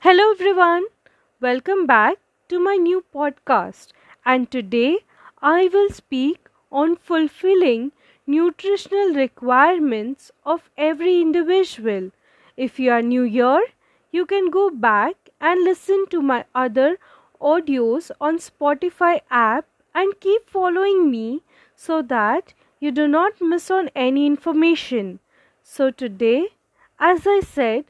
[0.00, 0.84] Hello, everyone.
[1.38, 2.16] Welcome back
[2.48, 3.88] to my new podcast.
[4.24, 5.00] And today
[5.42, 7.92] I will speak on fulfilling
[8.26, 12.10] nutritional requirements of every individual.
[12.56, 13.62] If you are new here,
[14.10, 16.96] you can go back and listen to my other
[17.38, 21.42] audios on Spotify app and keep following me
[21.74, 25.18] so that you do not miss on any information.
[25.62, 26.48] So today,
[26.98, 27.84] as I said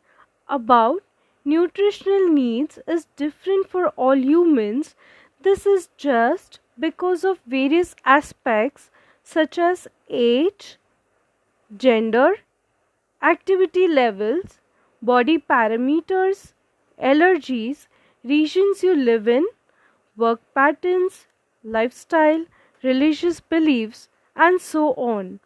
[0.48, 1.02] about
[1.46, 4.94] nutritional needs is different for all humans.
[5.42, 8.90] This is just because of various aspects
[9.22, 10.76] such as age,
[11.76, 12.36] gender,
[13.22, 14.58] activity levels,
[15.02, 16.52] body parameters,
[17.02, 17.86] allergies,
[18.24, 19.46] regions you live in,
[20.16, 21.26] work patterns,
[21.62, 22.44] lifestyle,
[22.82, 25.40] religious beliefs, and so on.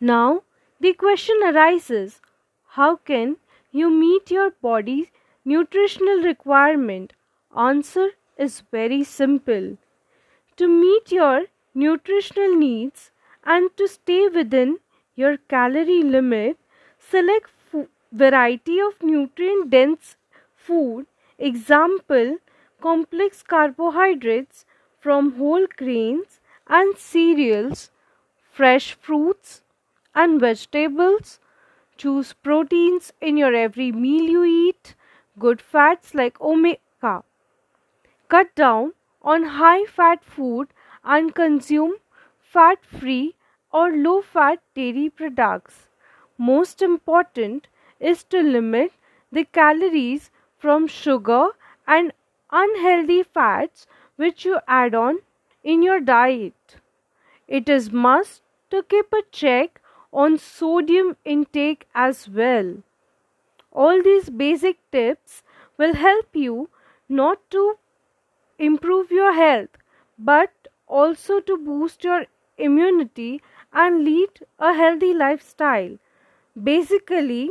[0.00, 0.42] Now,
[0.80, 2.20] the question arises
[2.76, 3.36] how can
[3.76, 5.06] you meet your body's
[5.44, 7.12] nutritional requirement?
[7.56, 9.76] Answer is very simple.
[10.56, 13.10] To meet your nutritional needs
[13.44, 14.80] and to stay within
[15.14, 16.58] your calorie limit,
[16.98, 20.16] select f- variety of nutrient dense
[20.56, 21.06] food.
[21.38, 22.38] Example,
[22.80, 24.64] complex carbohydrates
[25.00, 27.90] from whole grains and cereals,
[28.52, 29.62] fresh fruits
[30.14, 31.38] and vegetables.
[31.96, 34.94] Choose proteins in your every meal you eat,
[35.38, 37.24] good fats like omega.
[38.28, 40.68] Cut down on high fat food
[41.02, 41.96] and consume
[42.38, 43.34] fat free
[43.72, 45.88] or low fat dairy products.
[46.38, 47.66] Most important
[47.98, 48.92] is to limit
[49.32, 51.48] the calories from sugar
[51.86, 52.12] and
[52.52, 55.18] unhealthy fats which you add on
[55.64, 56.76] in your diet.
[57.48, 59.80] It is must to keep a check
[60.24, 62.76] on sodium intake as well.
[63.72, 65.42] All these basic tips
[65.76, 66.70] will help you
[67.08, 67.64] not to
[68.58, 69.76] improve your health
[70.18, 72.24] but also to boost your
[72.56, 73.42] immunity
[73.72, 75.98] and lead a healthy lifestyle.
[76.70, 77.50] Basically,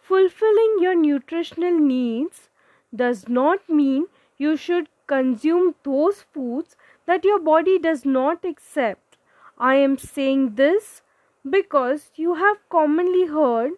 [0.00, 2.48] fulfilling your nutritional needs
[2.94, 4.06] does not mean
[4.38, 9.16] you should consume those foods that your body does not accept.
[9.58, 11.02] I am saying this
[11.48, 13.72] because you have commonly heard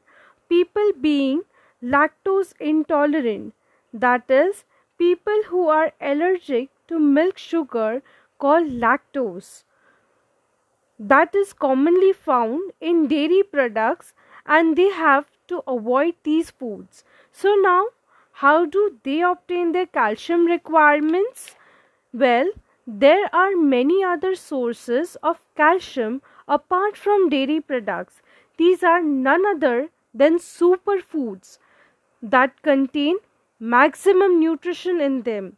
[0.49, 1.43] people being
[1.83, 3.55] lactose intolerant,
[3.93, 4.65] that is,
[4.99, 8.03] people who are allergic to milk sugar
[8.39, 9.65] called lactose.
[10.99, 14.13] That is commonly found in dairy products,
[14.47, 17.05] and they have to avoid these foods.
[17.33, 17.89] So, now
[18.39, 21.55] how do they obtain their calcium requirements?
[22.13, 22.51] Well,
[22.87, 28.23] there are many other sources of calcium apart from dairy products.
[28.57, 31.59] These are none other than superfoods
[32.23, 33.19] that contain
[33.59, 35.57] maximum nutrition in them.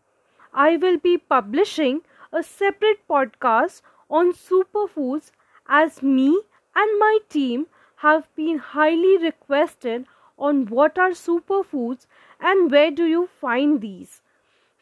[0.52, 5.30] I will be publishing a separate podcast on superfoods
[5.68, 6.42] as me
[6.74, 7.66] and my team
[7.96, 10.06] have been highly requested
[10.38, 12.06] on what are superfoods
[12.40, 14.22] and where do you find these.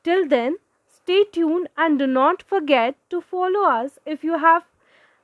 [0.03, 0.59] Till then,
[1.05, 4.65] stay tuned and do not forget to follow us if you have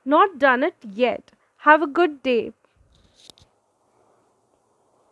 [0.05, 0.75] not done it
[1.05, 1.33] yet.
[1.69, 2.53] Have a good day.